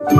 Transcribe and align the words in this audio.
Hola 0.00 0.10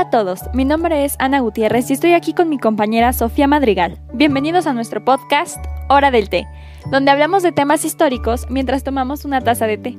a 0.00 0.10
todos, 0.10 0.40
mi 0.54 0.64
nombre 0.64 1.04
es 1.04 1.16
Ana 1.18 1.40
Gutiérrez 1.40 1.90
y 1.90 1.92
estoy 1.92 2.14
aquí 2.14 2.32
con 2.32 2.48
mi 2.48 2.58
compañera 2.58 3.12
Sofía 3.12 3.46
Madrigal. 3.46 3.98
Bienvenidos 4.14 4.66
a 4.66 4.72
nuestro 4.72 5.04
podcast 5.04 5.62
Hora 5.90 6.10
del 6.10 6.30
Té, 6.30 6.46
donde 6.90 7.10
hablamos 7.10 7.42
de 7.42 7.52
temas 7.52 7.84
históricos 7.84 8.46
mientras 8.48 8.82
tomamos 8.82 9.26
una 9.26 9.42
taza 9.42 9.66
de 9.66 9.76
té. 9.76 9.98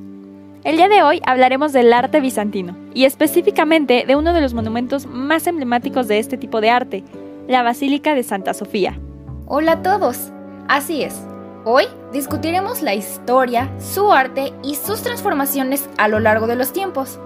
El 0.64 0.76
día 0.76 0.88
de 0.88 1.04
hoy 1.04 1.22
hablaremos 1.24 1.72
del 1.72 1.92
arte 1.92 2.20
bizantino 2.20 2.76
y 2.92 3.04
específicamente 3.04 4.04
de 4.04 4.16
uno 4.16 4.32
de 4.32 4.40
los 4.40 4.54
monumentos 4.54 5.06
más 5.06 5.46
emblemáticos 5.46 6.08
de 6.08 6.18
este 6.18 6.36
tipo 6.36 6.60
de 6.60 6.70
arte, 6.70 7.04
la 7.48 7.62
Basílica 7.62 8.14
de 8.14 8.22
Santa 8.22 8.54
Sofía. 8.54 8.98
Hola 9.46 9.72
a 9.72 9.82
todos, 9.82 10.32
así 10.68 11.02
es. 11.02 11.20
Hoy 11.64 11.84
discutiremos 12.12 12.82
la 12.82 12.94
historia, 12.94 13.72
su 13.78 14.12
arte 14.12 14.52
y 14.62 14.74
sus 14.74 15.02
transformaciones 15.02 15.88
a 15.98 16.08
lo 16.08 16.20
largo 16.20 16.46
de 16.46 16.56
los 16.56 16.72
tiempos. 16.72 17.20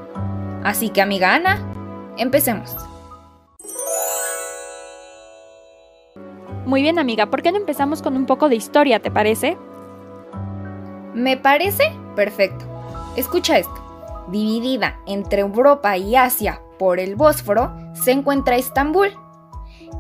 Así 0.63 0.91
que 0.91 1.01
amiga 1.01 1.35
Ana, 1.35 1.59
empecemos. 2.17 2.77
Muy 6.67 6.83
bien 6.83 6.99
amiga, 6.99 7.27
¿por 7.27 7.43
qué 7.43 7.53
no 7.53 7.59
empezamos 7.59 8.03
con 8.03 8.17
un 8.17 8.27
poco 8.27 8.49
de 8.49 8.57
historia, 8.57 9.01
te 9.01 9.11
parece? 9.11 9.57
Me 11.15 11.37
parece 11.37 11.85
perfecto. 12.15 12.65
Escucha 13.17 13.59
esto. 13.59 13.75
Dividida 14.31 15.01
entre 15.07 15.41
Europa 15.41 15.97
y 15.97 16.15
Asia 16.15 16.61
por 16.79 17.01
el 17.01 17.17
Bósforo, 17.17 17.73
se 17.95 18.13
encuentra 18.13 18.57
Estambul. 18.57 19.11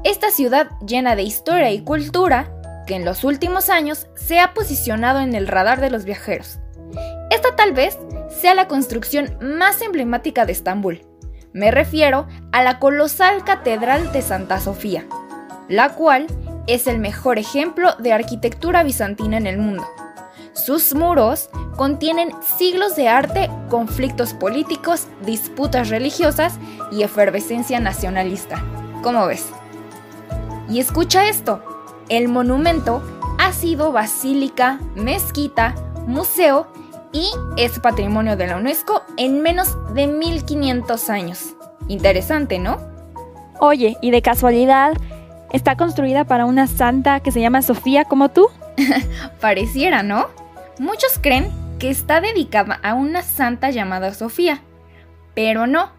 Esta 0.05 0.30
ciudad 0.30 0.69
llena 0.87 1.17
de 1.17 1.23
historia 1.23 1.71
y 1.71 1.83
cultura 1.83 2.53
que 2.87 2.97
en 2.97 3.05
los 3.05 3.25
últimos 3.25 3.71
años 3.71 4.09
se 4.15 4.41
ha 4.41 4.55
posicionado 4.55 5.21
en 5.21 5.34
el 5.34 5.47
radar 5.47 5.81
de 5.81 5.91
los 5.91 6.05
viajeros. 6.05 6.59
Esta 7.31 7.55
tal 7.55 7.73
vez 7.73 7.98
sea 8.29 8.55
la 8.55 8.67
construcción 8.67 9.37
más 9.41 9.81
emblemática 9.83 10.47
de 10.47 10.53
Estambul. 10.53 11.06
Me 11.53 11.70
refiero 11.70 12.27
a 12.53 12.62
la 12.62 12.79
colosal 12.79 13.45
Catedral 13.45 14.12
de 14.12 14.23
Santa 14.23 14.61
Sofía, 14.61 15.06
la 15.69 15.91
cual 15.91 16.27
es 16.67 16.86
el 16.86 16.98
mejor 16.98 17.39
ejemplo 17.39 17.95
de 17.98 18.12
arquitectura 18.12 18.83
bizantina 18.83 19.36
en 19.36 19.47
el 19.47 19.59
mundo. 19.59 19.84
Sus 20.53 20.95
muros 20.95 21.48
contienen 21.77 22.31
siglos 22.57 22.97
de 22.97 23.09
arte, 23.09 23.48
conflictos 23.69 24.34
políticos, 24.34 25.07
disputas 25.25 25.89
religiosas 25.89 26.59
y 26.92 27.03
efervescencia 27.03 27.81
nacionalista. 27.81 28.62
¿Cómo 29.03 29.27
ves? 29.27 29.47
Y 30.71 30.79
escucha 30.79 31.29
esto, 31.29 31.63
el 32.09 32.29
monumento 32.29 33.03
ha 33.39 33.53
sido 33.53 33.91
basílica, 33.91 34.79
mezquita, 34.95 35.75
museo 36.07 36.69
y 37.13 37.29
es 37.57 37.81
patrimonio 37.81 38.37
de 38.37 38.47
la 38.47 38.57
UNESCO 38.57 39.03
en 39.17 39.43
menos 39.43 39.77
de 39.95 40.07
1500 40.07 41.11
años. 41.11 41.57
Interesante, 41.89 42.61
¿no? 42.61 42.79
Oye, 43.59 43.97
y 44.01 44.13
de 44.13 44.23
casualidad, 44.23 44.93
¿está 45.53 45.77
construida 45.77 46.25
para 46.25 46.47
una 46.47 46.69
santa 46.69 47.19
que 47.19 47.33
se 47.33 47.41
llama 47.41 47.63
Sofía 47.63 48.05
como 48.05 48.29
tú? 48.29 48.47
Pareciera, 49.41 50.05
¿no? 50.05 50.29
Muchos 50.79 51.19
creen 51.21 51.51
que 51.81 51.91
está 51.91 52.21
dedicada 52.21 52.79
a 52.83 52.95
una 52.95 53.23
santa 53.23 53.71
llamada 53.71 54.15
Sofía, 54.15 54.63
pero 55.35 55.67
no. 55.67 55.91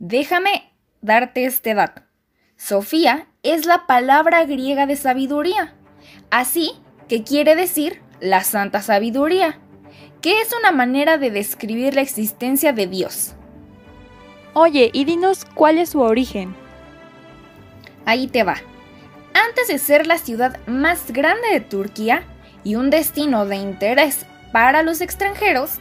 Déjame 0.00 0.72
darte 1.00 1.44
este 1.44 1.74
dato. 1.74 2.02
Sofía 2.60 3.26
es 3.42 3.64
la 3.64 3.86
palabra 3.86 4.44
griega 4.44 4.84
de 4.84 4.94
sabiduría, 4.94 5.72
así 6.30 6.72
que 7.08 7.24
quiere 7.24 7.56
decir 7.56 8.02
la 8.20 8.44
santa 8.44 8.82
sabiduría, 8.82 9.58
que 10.20 10.42
es 10.42 10.50
una 10.52 10.70
manera 10.70 11.16
de 11.16 11.30
describir 11.30 11.94
la 11.94 12.02
existencia 12.02 12.74
de 12.74 12.86
Dios. 12.86 13.34
Oye, 14.52 14.90
y 14.92 15.06
dinos 15.06 15.46
cuál 15.54 15.78
es 15.78 15.88
su 15.88 16.00
origen. 16.00 16.54
Ahí 18.04 18.28
te 18.28 18.42
va. 18.42 18.56
Antes 19.32 19.68
de 19.68 19.78
ser 19.78 20.06
la 20.06 20.18
ciudad 20.18 20.58
más 20.66 21.12
grande 21.12 21.48
de 21.50 21.60
Turquía, 21.60 22.24
y 22.62 22.74
un 22.74 22.90
destino 22.90 23.46
de 23.46 23.56
interés 23.56 24.26
para 24.52 24.82
los 24.82 25.00
extranjeros, 25.00 25.78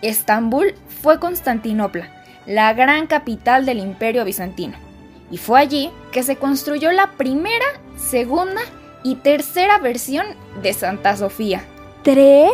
Estambul 0.00 0.76
fue 1.02 1.18
Constantinopla, 1.18 2.08
la 2.46 2.72
gran 2.72 3.08
capital 3.08 3.66
del 3.66 3.80
imperio 3.80 4.24
bizantino. 4.24 4.89
Y 5.30 5.38
fue 5.38 5.60
allí 5.60 5.90
que 6.12 6.22
se 6.22 6.36
construyó 6.36 6.92
la 6.92 7.12
primera, 7.12 7.64
segunda 7.96 8.60
y 9.02 9.16
tercera 9.16 9.78
versión 9.78 10.26
de 10.62 10.72
Santa 10.72 11.16
Sofía. 11.16 11.64
¿Tres? 12.02 12.52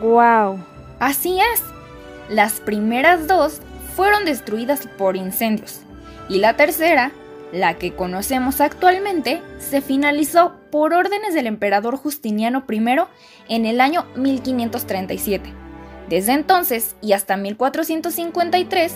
¡Wow! 0.00 0.58
Así 0.98 1.38
es. 1.40 1.62
Las 2.28 2.60
primeras 2.60 3.26
dos 3.26 3.60
fueron 3.94 4.24
destruidas 4.24 4.86
por 4.96 5.16
incendios 5.16 5.80
y 6.28 6.38
la 6.38 6.56
tercera 6.56 7.12
la 7.52 7.74
que 7.74 7.94
conocemos 7.94 8.62
actualmente 8.62 9.42
se 9.58 9.82
finalizó 9.82 10.54
por 10.70 10.94
órdenes 10.94 11.34
del 11.34 11.46
emperador 11.46 11.96
Justiniano 11.96 12.64
I 12.68 12.82
en 13.48 13.66
el 13.66 13.80
año 13.80 14.06
1537. 14.16 15.52
Desde 16.08 16.32
entonces 16.32 16.96
y 17.02 17.12
hasta 17.12 17.36
1453, 17.36 18.94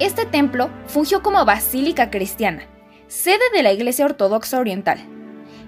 este 0.00 0.24
templo 0.24 0.70
fungió 0.86 1.22
como 1.22 1.44
basílica 1.44 2.10
cristiana, 2.10 2.64
sede 3.06 3.44
de 3.54 3.62
la 3.62 3.72
Iglesia 3.72 4.06
Ortodoxa 4.06 4.58
Oriental. 4.58 4.98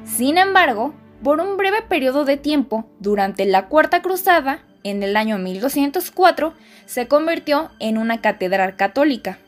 Sin 0.05 0.39
embargo, 0.39 0.95
por 1.23 1.41
un 1.41 1.57
breve 1.57 1.83
periodo 1.83 2.25
de 2.25 2.37
tiempo, 2.37 2.87
durante 2.99 3.45
la 3.45 3.69
Cuarta 3.69 4.03
Cruzada, 4.03 4.65
en 4.83 5.03
el 5.03 5.17
año 5.17 5.39
1204, 5.39 6.55
se 6.87 7.07
convirtió 7.07 7.71
en 7.79 7.99
una 7.99 8.21
catedral 8.21 8.77
católica. 8.77 9.39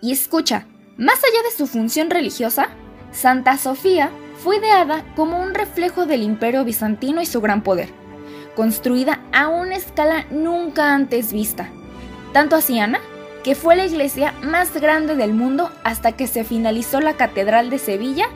Y 0.00 0.12
escucha, 0.12 0.66
más 0.96 1.18
allá 1.18 1.42
de 1.44 1.56
su 1.56 1.66
función 1.66 2.10
religiosa, 2.10 2.70
Santa 3.12 3.56
Sofía 3.58 4.10
fue 4.42 4.56
ideada 4.56 5.04
como 5.14 5.40
un 5.40 5.54
reflejo 5.54 6.06
del 6.06 6.22
imperio 6.22 6.64
bizantino 6.64 7.22
y 7.22 7.26
su 7.26 7.40
gran 7.40 7.62
poder, 7.62 7.90
construida 8.56 9.20
a 9.32 9.48
una 9.48 9.76
escala 9.76 10.26
nunca 10.30 10.94
antes 10.94 11.32
vista. 11.32 11.68
Tanto 12.32 12.56
así, 12.56 12.80
Ana, 12.80 13.00
que 13.44 13.54
fue 13.54 13.76
la 13.76 13.86
iglesia 13.86 14.32
más 14.42 14.72
grande 14.80 15.16
del 15.16 15.34
mundo 15.34 15.70
hasta 15.84 16.12
que 16.12 16.26
se 16.26 16.44
finalizó 16.44 17.00
la 17.00 17.14
Catedral 17.14 17.70
de 17.70 17.78
Sevilla 17.78 18.26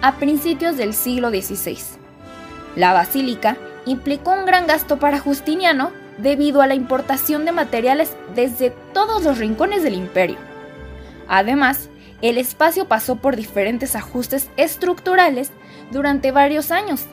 a 0.00 0.16
principios 0.16 0.76
del 0.76 0.94
siglo 0.94 1.30
XVI. 1.30 1.78
La 2.76 2.92
basílica 2.92 3.56
implicó 3.86 4.32
un 4.32 4.46
gran 4.46 4.66
gasto 4.66 4.98
para 4.98 5.18
Justiniano 5.18 5.92
debido 6.18 6.62
a 6.62 6.66
la 6.66 6.74
importación 6.74 7.44
de 7.44 7.52
materiales 7.52 8.16
desde 8.34 8.70
todos 8.92 9.22
los 9.24 9.38
rincones 9.38 9.82
del 9.82 9.94
imperio. 9.94 10.36
Además, 11.28 11.90
el 12.22 12.38
espacio 12.38 12.86
pasó 12.86 13.16
por 13.16 13.36
diferentes 13.36 13.96
ajustes 13.96 14.48
estructurales 14.56 15.50
durante 15.90 16.32
varios 16.32 16.70
años. 16.70 17.04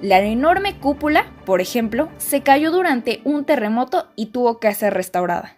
La 0.00 0.20
enorme 0.20 0.78
cúpula, 0.78 1.26
por 1.44 1.60
ejemplo, 1.60 2.08
se 2.18 2.42
cayó 2.42 2.70
durante 2.70 3.20
un 3.24 3.44
terremoto 3.44 4.08
y 4.16 4.26
tuvo 4.26 4.58
que 4.58 4.72
ser 4.74 4.94
restaurada. 4.94 5.56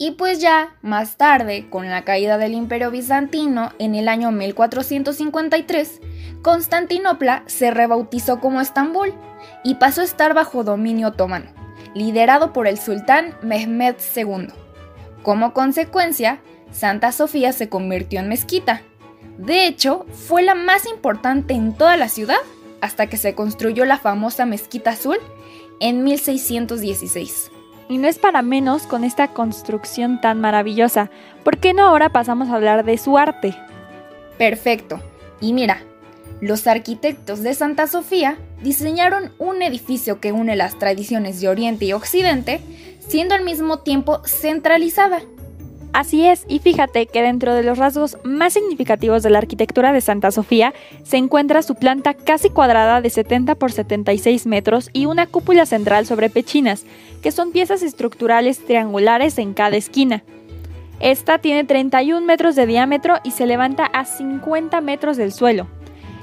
Y 0.00 0.12
pues 0.12 0.40
ya, 0.40 0.76
más 0.80 1.16
tarde, 1.16 1.68
con 1.68 1.90
la 1.90 2.04
caída 2.04 2.38
del 2.38 2.54
imperio 2.54 2.92
bizantino 2.92 3.72
en 3.80 3.96
el 3.96 4.08
año 4.08 4.30
1453, 4.30 6.00
Constantinopla 6.40 7.42
se 7.46 7.72
rebautizó 7.72 8.38
como 8.38 8.60
Estambul 8.60 9.12
y 9.64 9.74
pasó 9.74 10.02
a 10.02 10.04
estar 10.04 10.34
bajo 10.34 10.62
dominio 10.62 11.08
otomano, 11.08 11.46
liderado 11.94 12.52
por 12.52 12.68
el 12.68 12.78
sultán 12.78 13.34
Mehmed 13.42 13.96
II. 14.14 14.46
Como 15.24 15.52
consecuencia, 15.52 16.40
Santa 16.70 17.10
Sofía 17.10 17.52
se 17.52 17.68
convirtió 17.68 18.20
en 18.20 18.28
mezquita. 18.28 18.82
De 19.36 19.66
hecho, 19.66 20.06
fue 20.12 20.42
la 20.42 20.54
más 20.54 20.86
importante 20.86 21.54
en 21.54 21.74
toda 21.74 21.96
la 21.96 22.08
ciudad 22.08 22.38
hasta 22.80 23.08
que 23.08 23.16
se 23.16 23.34
construyó 23.34 23.84
la 23.84 23.98
famosa 23.98 24.46
Mezquita 24.46 24.90
Azul 24.90 25.18
en 25.80 26.04
1616. 26.04 27.50
Y 27.88 27.98
no 27.98 28.08
es 28.08 28.18
para 28.18 28.42
menos 28.42 28.82
con 28.86 29.04
esta 29.04 29.28
construcción 29.28 30.20
tan 30.20 30.40
maravillosa. 30.40 31.10
¿Por 31.44 31.58
qué 31.58 31.72
no 31.72 31.86
ahora 31.86 32.10
pasamos 32.10 32.48
a 32.48 32.54
hablar 32.54 32.84
de 32.84 32.98
su 32.98 33.16
arte? 33.16 33.54
Perfecto. 34.36 35.00
Y 35.40 35.52
mira, 35.52 35.82
los 36.40 36.66
arquitectos 36.66 37.42
de 37.42 37.54
Santa 37.54 37.86
Sofía 37.86 38.36
diseñaron 38.62 39.32
un 39.38 39.62
edificio 39.62 40.20
que 40.20 40.32
une 40.32 40.54
las 40.54 40.78
tradiciones 40.78 41.40
de 41.40 41.48
Oriente 41.48 41.86
y 41.86 41.92
Occidente, 41.92 42.60
siendo 43.00 43.34
al 43.34 43.44
mismo 43.44 43.78
tiempo 43.78 44.20
centralizada 44.24 45.22
Así 45.92 46.26
es, 46.26 46.44
y 46.48 46.58
fíjate 46.58 47.06
que 47.06 47.22
dentro 47.22 47.54
de 47.54 47.62
los 47.62 47.78
rasgos 47.78 48.18
más 48.22 48.52
significativos 48.52 49.22
de 49.22 49.30
la 49.30 49.38
arquitectura 49.38 49.92
de 49.92 50.00
Santa 50.00 50.30
Sofía 50.30 50.74
se 51.02 51.16
encuentra 51.16 51.62
su 51.62 51.74
planta 51.74 52.14
casi 52.14 52.50
cuadrada 52.50 53.00
de 53.00 53.10
70 53.10 53.54
por 53.54 53.72
76 53.72 54.46
metros 54.46 54.90
y 54.92 55.06
una 55.06 55.26
cúpula 55.26 55.64
central 55.66 56.06
sobre 56.06 56.30
pechinas, 56.30 56.84
que 57.22 57.32
son 57.32 57.52
piezas 57.52 57.82
estructurales 57.82 58.64
triangulares 58.64 59.38
en 59.38 59.54
cada 59.54 59.76
esquina. 59.76 60.22
Esta 61.00 61.38
tiene 61.38 61.64
31 61.64 62.26
metros 62.26 62.54
de 62.54 62.66
diámetro 62.66 63.16
y 63.24 63.30
se 63.30 63.46
levanta 63.46 63.86
a 63.86 64.04
50 64.04 64.80
metros 64.80 65.16
del 65.16 65.32
suelo. 65.32 65.68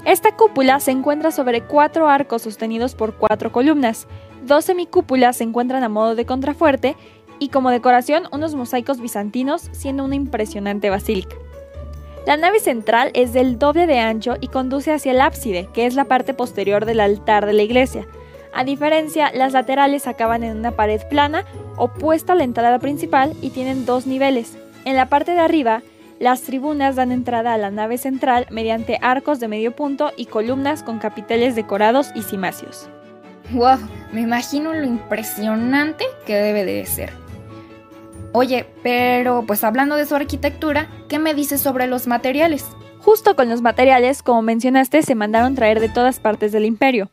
Esta 0.04 0.36
cúpula 0.36 0.78
se 0.78 0.92
encuentra 0.92 1.32
sobre 1.32 1.62
cuatro 1.62 2.08
arcos 2.08 2.42
sostenidos 2.42 2.94
por 2.94 3.16
cuatro 3.16 3.50
columnas. 3.50 4.06
Dos 4.44 4.66
semicúpulas 4.66 5.38
se 5.38 5.44
encuentran 5.44 5.82
a 5.82 5.88
modo 5.88 6.14
de 6.14 6.24
contrafuerte 6.24 6.94
y 7.38 7.48
como 7.48 7.70
decoración 7.70 8.24
unos 8.32 8.54
mosaicos 8.54 9.00
bizantinos, 9.00 9.68
siendo 9.72 10.04
una 10.04 10.14
impresionante 10.14 10.90
basílica. 10.90 11.36
La 12.26 12.36
nave 12.36 12.58
central 12.58 13.12
es 13.14 13.32
del 13.32 13.58
doble 13.58 13.86
de 13.86 14.00
ancho 14.00 14.34
y 14.40 14.48
conduce 14.48 14.92
hacia 14.92 15.12
el 15.12 15.20
ábside, 15.20 15.68
que 15.72 15.86
es 15.86 15.94
la 15.94 16.06
parte 16.06 16.34
posterior 16.34 16.84
del 16.84 17.00
altar 17.00 17.46
de 17.46 17.52
la 17.52 17.62
iglesia. 17.62 18.04
A 18.52 18.64
diferencia, 18.64 19.30
las 19.32 19.52
laterales 19.52 20.06
acaban 20.08 20.42
en 20.42 20.56
una 20.56 20.72
pared 20.72 21.00
plana 21.08 21.44
opuesta 21.76 22.32
a 22.32 22.36
la 22.36 22.44
entrada 22.44 22.78
principal 22.78 23.34
y 23.42 23.50
tienen 23.50 23.86
dos 23.86 24.06
niveles. 24.06 24.58
En 24.84 24.96
la 24.96 25.08
parte 25.08 25.32
de 25.32 25.40
arriba, 25.40 25.82
las 26.18 26.42
tribunas 26.42 26.96
dan 26.96 27.12
entrada 27.12 27.52
a 27.52 27.58
la 27.58 27.70
nave 27.70 27.98
central 27.98 28.46
mediante 28.50 28.98
arcos 29.02 29.38
de 29.38 29.48
medio 29.48 29.76
punto 29.76 30.10
y 30.16 30.26
columnas 30.26 30.82
con 30.82 30.98
capiteles 30.98 31.54
decorados 31.54 32.08
y 32.14 32.22
cimacios. 32.22 32.88
¡Wow! 33.52 33.78
Me 34.12 34.22
imagino 34.22 34.72
lo 34.72 34.84
impresionante 34.84 36.04
que 36.26 36.34
debe 36.34 36.64
de 36.64 36.84
ser. 36.86 37.25
Oye, 38.38 38.66
pero 38.82 39.44
pues 39.46 39.64
hablando 39.64 39.96
de 39.96 40.04
su 40.04 40.14
arquitectura, 40.14 40.88
¿qué 41.08 41.18
me 41.18 41.32
dices 41.32 41.58
sobre 41.58 41.86
los 41.86 42.06
materiales? 42.06 42.66
Justo 42.98 43.34
con 43.34 43.48
los 43.48 43.62
materiales, 43.62 44.22
como 44.22 44.42
mencionaste, 44.42 45.00
se 45.00 45.14
mandaron 45.14 45.54
traer 45.54 45.80
de 45.80 45.88
todas 45.88 46.20
partes 46.20 46.52
del 46.52 46.66
imperio. 46.66 47.08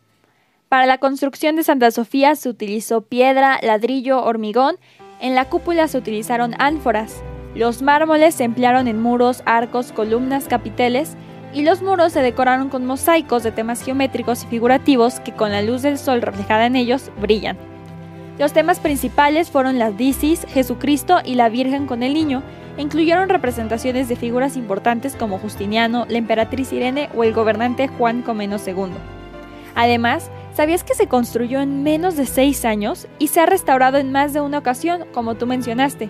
Para 0.68 0.86
la 0.86 0.98
construcción 0.98 1.56
de 1.56 1.64
Santa 1.64 1.92
Sofía 1.92 2.36
se 2.36 2.50
utilizó 2.50 3.04
piedra, 3.04 3.58
ladrillo, 3.64 4.22
hormigón, 4.22 4.76
en 5.22 5.34
la 5.34 5.46
cúpula 5.46 5.88
se 5.88 5.98
utilizaron 5.98 6.56
ánforas, 6.60 7.24
los 7.56 7.82
mármoles 7.82 8.36
se 8.36 8.44
emplearon 8.44 8.90
en 8.90 9.02
muros, 9.02 9.44
arcos, 9.46 9.94
columnas, 9.94 10.50
capiteles, 10.50 11.16
y 11.54 11.62
los 11.62 11.82
muros 11.82 12.12
se 12.12 12.22
decoraron 12.22 12.68
con 12.68 12.86
mosaicos 12.86 13.44
de 13.44 13.54
temas 13.54 13.82
geométricos 13.82 14.44
y 14.44 14.48
figurativos 14.48 15.22
que 15.22 15.32
con 15.32 15.54
la 15.54 15.62
luz 15.62 15.84
del 15.84 15.98
sol 15.98 16.22
reflejada 16.22 16.66
en 16.66 16.76
ellos 16.76 17.12
brillan. 17.22 17.73
Los 18.40 18.52
temas 18.52 18.80
principales 18.80 19.52
fueron 19.52 19.78
la 19.78 19.92
Dicis, 19.92 20.46
Jesucristo 20.50 21.20
y 21.24 21.36
la 21.36 21.50
Virgen 21.50 21.86
con 21.86 22.02
el 22.02 22.16
Niño, 22.16 22.42
e 22.78 22.82
incluyeron 22.82 23.30
representaciones 23.30 24.10
de 24.10 24.16
figuras 24.16 24.58
importantes 24.58 25.16
como 25.16 25.38
Justiniano, 25.38 26.06
la 26.10 26.18
emperatriz 26.18 26.74
Irene 26.74 27.10
o 27.16 27.24
el 27.24 27.34
gobernante 27.34 27.88
Juan 27.88 28.24
Comeno 28.24 28.58
II. 28.58 28.94
Además, 29.76 30.32
¿sabías 30.56 30.84
que 30.84 30.96
se 30.96 31.08
construyó 31.08 31.62
en 31.62 31.84
menos 31.84 32.16
de 32.16 32.26
seis 32.26 32.66
años 32.66 33.08
y 33.20 33.28
se 33.28 33.40
ha 33.40 33.46
restaurado 33.46 34.00
en 34.00 34.12
más 34.12 34.34
de 34.34 34.42
una 34.42 34.58
ocasión, 34.58 35.06
como 35.14 35.36
tú 35.36 35.46
mencionaste? 35.46 36.10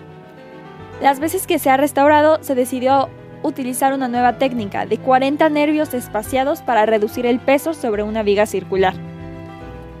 Las 1.02 1.20
veces 1.20 1.46
que 1.46 1.58
se 1.58 1.68
ha 1.68 1.76
restaurado, 1.76 2.38
se 2.42 2.54
decidió 2.54 3.10
utilizar 3.42 3.92
una 3.92 4.08
nueva 4.08 4.38
técnica 4.38 4.86
de 4.86 4.96
40 4.96 5.46
nervios 5.50 5.92
espaciados 5.92 6.62
para 6.62 6.86
reducir 6.86 7.26
el 7.26 7.40
peso 7.40 7.74
sobre 7.74 8.02
una 8.02 8.22
viga 8.22 8.46
circular. 8.46 8.94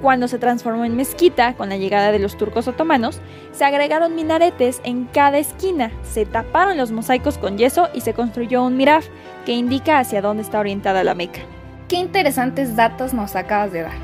Cuando 0.04 0.28
se 0.28 0.38
transformó 0.38 0.84
en 0.84 0.96
mezquita 0.96 1.54
con 1.54 1.70
la 1.70 1.78
llegada 1.78 2.12
de 2.12 2.18
los 2.18 2.36
turcos 2.36 2.68
otomanos, 2.68 3.22
se 3.52 3.64
agregaron 3.64 4.14
minaretes 4.14 4.82
en 4.84 5.06
cada 5.06 5.38
esquina, 5.38 5.92
se 6.02 6.26
taparon 6.26 6.76
los 6.76 6.92
mosaicos 6.92 7.38
con 7.38 7.56
yeso 7.56 7.88
y 7.94 8.02
se 8.02 8.12
construyó 8.12 8.62
un 8.62 8.76
miraf 8.76 9.06
que 9.46 9.52
indica 9.52 9.98
hacia 9.98 10.20
dónde 10.20 10.42
está 10.42 10.60
orientada 10.60 11.04
la 11.04 11.14
Meca. 11.14 11.40
Qué 11.88 11.96
interesantes 11.96 12.76
datos 12.76 13.14
nos 13.14 13.34
acabas 13.34 13.72
de 13.72 13.80
dar. 13.80 13.94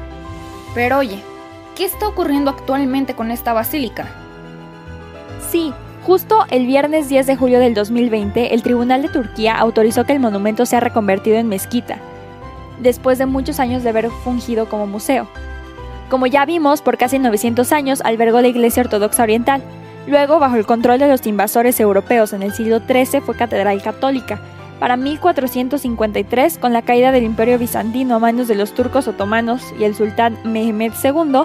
Pero 0.75 1.01
oye, 1.01 1.19
¿qué 1.77 1.85
está 1.85 2.09
ocurriendo 2.09 2.51
actualmente 2.51 3.15
con 3.15 3.31
esta 3.31 3.53
basílica? 3.53 4.09
Sí, 5.51 5.71
Justo 6.07 6.47
el 6.51 6.67
viernes 6.67 7.11
10 7.11 7.27
de 7.27 7.37
julio 7.37 7.61
del 7.61 7.75
2020, 7.75 8.55
el 8.55 8.63
Tribunal 8.63 9.03
de 9.03 9.11
Turquía 9.11 9.59
autorizó 9.59 10.07
que 10.07 10.15
el 10.15 10.21
monumento 10.21 10.65
sea 10.65 10.81
reconvertido 10.81 11.37
en 11.37 11.47
mezquita, 11.47 11.99
después 12.81 13.19
de 13.19 13.27
muchos 13.27 13.61
años 13.61 13.83
de 13.83 13.91
haber 13.91 14.09
fungido 14.09 14.67
como 14.67 14.87
museo. 14.87 15.29
Como 16.11 16.27
ya 16.27 16.45
vimos, 16.45 16.83
por 16.83 16.99
casi 16.99 17.21
900 17.21 17.71
años 17.71 18.03
albergó 18.05 18.41
la 18.41 18.49
Iglesia 18.49 18.83
Ortodoxa 18.83 19.23
Oriental. 19.23 19.63
Luego, 20.09 20.41
bajo 20.41 20.57
el 20.57 20.67
control 20.67 20.99
de 20.99 21.07
los 21.07 21.25
invasores 21.25 21.79
europeos 21.79 22.33
en 22.33 22.43
el 22.43 22.53
siglo 22.53 22.81
XIII, 22.81 23.21
fue 23.21 23.37
catedral 23.37 23.81
católica. 23.81 24.41
Para 24.81 24.97
1453, 24.97 26.59
con 26.59 26.73
la 26.73 26.83
caída 26.83 27.13
del 27.13 27.23
Imperio 27.23 27.59
Bizantino 27.59 28.17
a 28.17 28.19
manos 28.19 28.49
de 28.49 28.57
los 28.57 28.75
turcos 28.75 29.07
otomanos 29.07 29.63
y 29.79 29.85
el 29.85 29.95
sultán 29.95 30.37
Mehmed 30.43 30.93
II, 31.05 31.43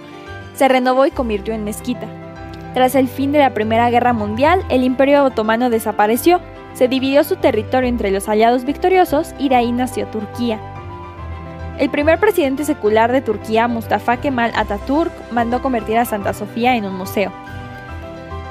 se 0.55 0.67
renovó 0.67 1.05
y 1.05 1.11
convirtió 1.11 1.53
en 1.53 1.63
mezquita. 1.63 2.07
Tras 2.73 2.95
el 2.95 3.07
fin 3.07 3.31
de 3.31 3.39
la 3.39 3.53
Primera 3.53 3.91
Guerra 3.91 4.13
Mundial, 4.13 4.65
el 4.69 4.83
Imperio 4.83 5.25
Otomano 5.25 5.69
desapareció, 5.69 6.41
se 6.73 6.87
dividió 6.87 7.23
su 7.23 7.35
territorio 7.35 7.87
entre 7.87 8.09
los 8.09 8.27
aliados 8.27 8.65
victoriosos 8.65 9.35
y 9.37 9.49
de 9.49 9.55
ahí 9.57 9.71
nació 9.71 10.07
Turquía. 10.07 10.59
El 11.77 11.89
primer 11.89 12.19
presidente 12.19 12.63
secular 12.63 13.11
de 13.11 13.19
Turquía, 13.19 13.67
Mustafa 13.67 14.17
Kemal 14.17 14.53
Atatürk, 14.55 15.11
mandó 15.31 15.61
convertir 15.61 15.97
a 15.97 16.05
Santa 16.05 16.33
Sofía 16.33 16.77
en 16.77 16.85
un 16.85 16.95
museo. 16.95 17.33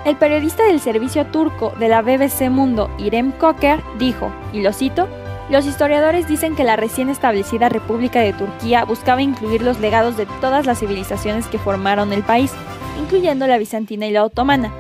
El 0.05 0.17
periodista 0.17 0.65
del 0.65 0.79
servicio 0.79 1.25
turco 1.27 1.73
de 1.81 1.89
la 1.89 2.03
BBC 2.03 2.51
Mundo, 2.51 2.91
Irem 2.99 3.33
Koker, 3.33 3.81
dijo, 3.99 4.31
y 4.53 4.61
lo 4.61 4.75
cito, 4.75 5.09
los 5.49 5.65
historiadores 5.65 6.29
dicen 6.29 6.55
que 6.55 6.65
la 6.65 6.77
recién 6.77 7.09
establecida 7.09 7.71
República 7.71 8.21
de 8.21 8.35
Turquía 8.35 8.85
buscaba 8.85 9.23
incluir 9.23 9.63
los 9.63 9.81
legados 9.81 10.19
de 10.19 10.27
todas 10.43 10.67
las 10.67 10.81
civilizaciones 10.81 11.47
que 11.47 11.59
formaron 11.59 12.13
el 12.13 12.23
país, 12.23 12.53
incluyendo 13.01 13.47
la 13.47 13.57
bizantina 13.57 14.07
y 14.07 14.11
la 14.11 14.25
otomana, 14.25 14.71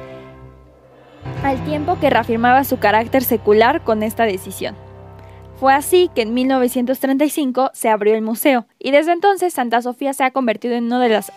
al 1.43 1.65
tiempo 1.65 1.99
que 1.99 2.11
reafirmaba 2.11 2.65
su 2.65 2.79
carácter 2.79 3.25
secular 3.25 3.83
con 3.83 4.03
esta 4.03 4.25
decisión. 4.25 4.84
Fue 5.59 5.73
así 5.73 6.11
que 6.15 6.23
en 6.23 6.35
1935 6.35 7.71
se 7.73 7.89
abrió 7.89 8.15
el 8.15 8.23
museo 8.23 8.67
y 8.79 8.91
desde 8.91 9.13
entonces 9.13 9.55
Santa 9.55 9.81
Sofía 9.83 10.13
se 10.13 10.25
ha 10.25 10.33
convertido 10.33 10.75
en 10.75 10.85
una 10.85 11.01
de 11.01 11.11
las 11.11 11.33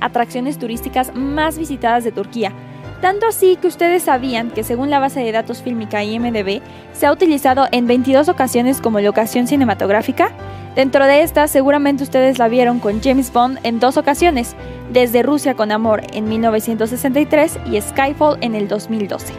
atracciones 0.00 0.58
turísticas 0.58 1.14
más 1.14 1.58
visitadas 1.58 2.04
de 2.04 2.12
Turquía. 2.12 2.52
Tanto 3.00 3.26
así 3.26 3.56
que 3.56 3.66
ustedes 3.66 4.04
sabían 4.04 4.50
que 4.50 4.64
según 4.64 4.90
la 4.90 4.98
base 4.98 5.20
de 5.20 5.32
datos 5.32 5.62
fílmica 5.62 6.02
IMDB, 6.02 6.60
se 6.92 7.06
ha 7.06 7.12
utilizado 7.12 7.66
en 7.72 7.86
22 7.86 8.28
ocasiones 8.28 8.80
como 8.80 9.00
locación 9.00 9.46
cinematográfica. 9.46 10.30
Dentro 10.74 11.06
de 11.06 11.22
estas 11.22 11.50
seguramente 11.50 12.02
ustedes 12.02 12.38
la 12.38 12.48
vieron 12.48 12.78
con 12.80 13.02
James 13.02 13.32
Bond 13.32 13.58
en 13.62 13.80
dos 13.80 13.96
ocasiones, 13.96 14.54
desde 14.92 15.22
Rusia 15.22 15.54
con 15.54 15.72
Amor 15.72 16.02
en 16.12 16.28
1963 16.28 17.58
y 17.70 17.80
Skyfall 17.80 18.38
en 18.40 18.54
el 18.54 18.68
2012. 18.68 19.32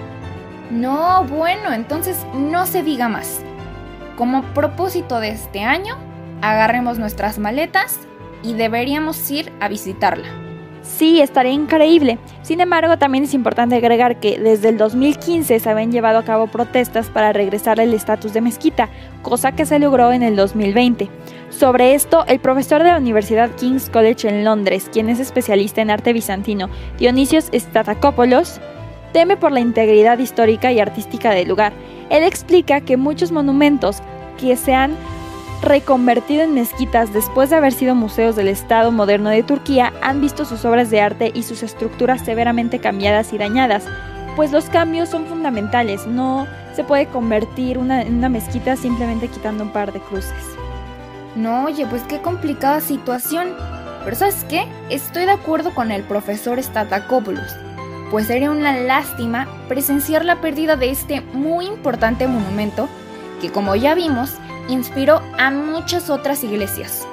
No, 0.72 1.24
bueno, 1.25 1.72
entonces 1.72 2.18
no 2.34 2.66
se 2.66 2.84
diga 2.84 3.08
más. 3.08 3.42
Como 4.18 4.42
propósito 4.42 5.19
de 5.19 5.30
este 5.30 5.62
año, 5.62 5.96
agarremos 6.42 6.98
nuestras 6.98 7.38
maletas 7.38 8.00
y 8.42 8.56
deberíamos 8.56 9.30
ir 9.30 9.51
a 9.60 9.68
visitarla. 9.68 10.25
Sí, 10.82 11.22
estaría 11.22 11.51
increíble. 11.51 12.18
Sin 12.41 12.60
embargo, 12.60 12.98
también 12.98 13.25
es 13.25 13.36
importante 13.36 13.75
agregar 13.75 14.20
que 14.20 14.39
desde 14.39 14.70
el 14.70 14.77
2015 14.80 15.60
se 15.60 15.70
habían 15.70 15.91
llevado 15.91 16.18
a 16.18 16.25
cabo 16.25 16.48
protestas 16.48 17.10
para 17.10 17.32
regresar 17.32 17.80
el 17.80 17.94
estatus 17.94 18.34
de 18.34 18.41
mezquita, 18.41 18.89
cosa 19.22 19.51
que 19.51 19.68
se 19.68 19.77
logró 19.77 20.12
en 20.12 20.24
el 20.24 20.36
2020. 20.36 21.10
Sobre 21.51 21.94
esto, 21.94 22.25
el 22.25 22.39
profesor 22.39 22.82
de 22.82 22.89
la 22.89 22.98
Universidad 22.98 23.51
King's 23.51 23.88
College 23.88 24.30
en 24.30 24.44
Londres, 24.44 24.89
quien 24.91 25.10
es 25.10 25.20
especialista 25.20 25.84
en 25.84 25.91
arte 25.91 26.12
bizantino, 26.12 26.72
Dionisios 26.98 27.51
Statakopoulos, 27.53 28.60
teme 29.13 29.38
por 29.38 29.51
la 29.51 29.60
integridad 29.60 30.18
histórica 30.18 30.72
y 30.72 30.80
artística 30.80 31.30
del 31.30 31.50
lugar 31.50 31.74
él 32.10 32.24
explica 32.24 32.82
que 32.82 32.98
muchos 32.98 33.32
monumentos 33.32 33.98
que 34.38 34.56
se 34.56 34.74
han 34.74 34.96
reconvertido 35.62 36.44
en 36.44 36.53
mezquitas 36.53 37.12
después 37.13 37.50
de 37.50 37.56
haber 37.56 37.74
sido 37.74 37.96
museos 37.96 38.36
del 38.36 38.48
Estado 38.48 38.91
moderno 38.91 39.29
de 39.29 39.44
Turquía 39.44 39.91
han 40.01 40.22
visto 40.22 40.46
sus 40.46 40.63
obras 40.65 40.89
de 40.91 41.01
arte 41.01 41.32
y 41.34 41.44
sus 41.44 41.63
estructuras 41.63 42.22
severamente 42.24 42.79
cambiadas 42.79 43.34
y 43.34 43.38
dañadas, 43.38 43.86
pues 44.36 44.51
los 44.51 44.65
cambios 44.65 45.10
son 45.10 45.25
fundamentales, 45.25 46.06
no 46.06 46.48
se 46.75 46.84
puede 46.84 47.08
convertir 47.08 47.79
una, 47.79 48.03
en 48.03 48.15
una 48.15 48.29
mezquita 48.29 48.75
simplemente 48.75 49.27
quitando 49.29 49.63
un 49.63 49.72
par 49.72 49.91
de 49.91 50.00
cruces. 50.00 50.32
No, 51.36 51.65
oye, 51.65 51.86
pues 51.88 52.03
qué 52.03 52.22
complicada 52.22 52.82
situación. 52.82 53.56
Pero 54.03 54.15
¿sabes 54.15 54.46
qué? 54.48 54.65
Estoy 54.89 55.25
de 55.25 55.32
acuerdo 55.32 55.75
con 55.75 55.91
el 55.91 56.03
profesor 56.03 56.62
Statakopoulos 56.62 57.67
pues 58.10 58.27
sería 58.27 58.51
una 58.51 58.77
lástima 58.77 59.48
presenciar 59.67 60.24
la 60.24 60.39
pérdida 60.41 60.75
de 60.75 60.89
este 60.89 61.22
muy 61.22 61.65
importante 61.65 62.27
monumento 62.27 62.88
que 63.39 63.51
como 63.51 63.75
ya 63.75 63.96
vimos 63.96 64.36
inspiró 64.67 65.22
a 65.38 65.51
muchas 65.51 66.10
otras 66.10 66.44
iglesias. 66.44 67.08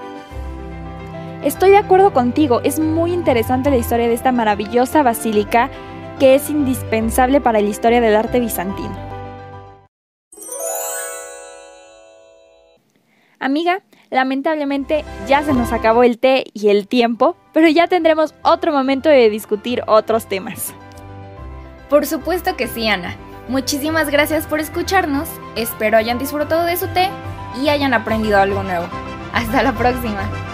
Estoy 1.42 1.70
de 1.70 1.76
acuerdo 1.76 2.12
contigo, 2.12 2.60
es 2.64 2.78
muy 2.78 3.12
interesante 3.12 3.70
la 3.70 3.76
historia 3.76 4.08
de 4.08 4.14
esta 4.14 4.32
maravillosa 4.32 5.02
basílica 5.02 5.70
que 6.18 6.34
es 6.34 6.48
indispensable 6.48 7.40
para 7.40 7.60
la 7.60 7.68
historia 7.68 8.00
del 8.00 8.16
arte 8.16 8.40
bizantino. 8.40 8.96
Amiga, 13.38 13.82
lamentablemente 14.08 15.04
ya 15.28 15.42
se 15.42 15.52
nos 15.52 15.70
acabó 15.72 16.02
el 16.02 16.18
té 16.18 16.44
y 16.54 16.68
el 16.68 16.88
tiempo, 16.88 17.36
pero 17.52 17.68
ya 17.68 17.88
tendremos 17.88 18.34
otro 18.42 18.72
momento 18.72 19.10
de 19.10 19.28
discutir 19.28 19.82
otros 19.86 20.26
temas. 20.26 20.72
Por 21.90 22.06
supuesto 22.06 22.56
que 22.56 22.68
sí, 22.68 22.88
Ana. 22.88 23.16
Muchísimas 23.48 24.10
gracias 24.10 24.46
por 24.46 24.60
escucharnos. 24.60 25.28
Espero 25.54 25.98
hayan 25.98 26.18
disfrutado 26.18 26.64
de 26.64 26.76
su 26.76 26.86
té 26.88 27.10
y 27.62 27.68
hayan 27.68 27.92
aprendido 27.92 28.40
algo 28.40 28.62
nuevo. 28.62 28.86
Hasta 29.32 29.62
la 29.62 29.72
próxima. 29.72 30.53